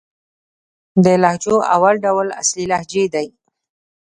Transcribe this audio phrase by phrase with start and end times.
[1.03, 3.27] د لهجو اول ډول اصلي لهجې دئ.